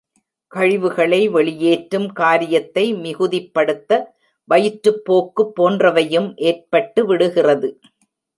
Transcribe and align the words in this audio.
கழிவுகளை 0.51 1.19
வெளியேற்றும் 1.29 2.07
காரியத்தை 2.11 2.85
மிகுதிப்படுத்த, 2.93 3.91
வயிற்றுப் 4.49 5.05
போக்கு 5.05 5.45
போன்றவையும் 5.59 6.29
ஏற்பட்டு 6.41 7.03
விடுகிறது. 7.05 7.69